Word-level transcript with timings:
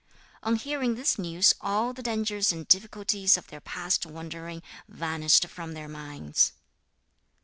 On 0.41 0.55
hearing 0.55 0.95
this 0.95 1.19
news 1.19 1.53
all 1.61 1.93
the 1.93 2.01
dangers 2.01 2.51
and 2.51 2.67
difficulties 2.67 3.37
of 3.37 3.45
their 3.49 3.61
past 3.61 4.03
wandering 4.03 4.63
vanished 4.87 5.45
from 5.45 5.73
their 5.75 5.87
minds. 5.87 6.53